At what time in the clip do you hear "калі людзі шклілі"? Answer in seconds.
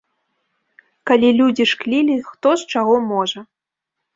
1.11-2.15